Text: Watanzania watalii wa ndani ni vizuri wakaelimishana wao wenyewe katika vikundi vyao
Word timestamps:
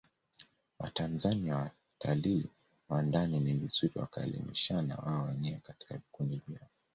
Watanzania 0.79 1.55
watalii 1.57 2.45
wa 2.89 3.01
ndani 3.01 3.39
ni 3.39 3.53
vizuri 3.53 3.91
wakaelimishana 3.95 4.95
wao 4.95 5.25
wenyewe 5.25 5.59
katika 5.67 5.95
vikundi 5.97 6.41
vyao 6.47 6.69